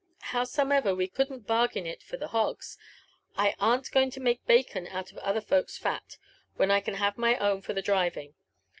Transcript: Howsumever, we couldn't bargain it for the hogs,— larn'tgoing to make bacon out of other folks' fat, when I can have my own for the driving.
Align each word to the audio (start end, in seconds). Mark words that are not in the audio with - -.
Howsumever, 0.33 0.95
we 0.95 1.07
couldn't 1.07 1.45
bargain 1.45 1.85
it 1.85 2.01
for 2.01 2.17
the 2.17 2.29
hogs,— 2.29 2.75
larn'tgoing 3.37 4.11
to 4.13 4.19
make 4.19 4.43
bacon 4.47 4.87
out 4.87 5.11
of 5.11 5.19
other 5.19 5.41
folks' 5.41 5.77
fat, 5.77 6.17
when 6.55 6.71
I 6.71 6.79
can 6.81 6.95
have 6.95 7.19
my 7.19 7.37
own 7.37 7.61
for 7.61 7.73
the 7.73 7.83
driving. 7.83 8.33